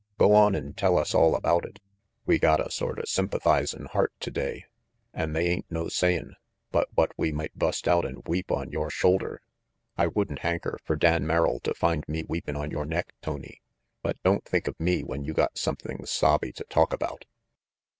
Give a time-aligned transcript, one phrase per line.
[0.17, 1.79] Go on and tell us all about it.
[2.25, 4.65] We got a sorta sympathizin' heart today,
[5.13, 6.33] an' they ain't no sayin'
[6.71, 9.43] but what we might bust out and weep on yore shoulder.
[9.99, 13.61] I wouldn't hanker fer Dan Merrill to find me weepin' on yore neck, Tony,
[14.01, 17.25] but don't think of me when you got something sobby to talk about."